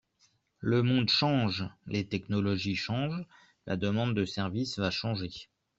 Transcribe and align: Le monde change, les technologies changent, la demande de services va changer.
Le 0.57 0.81
monde 0.81 1.09
change, 1.09 1.63
les 1.85 2.07
technologies 2.07 2.75
changent, 2.75 3.23
la 3.67 3.77
demande 3.77 4.15
de 4.15 4.25
services 4.25 4.79
va 4.79 4.89
changer. 4.89 5.47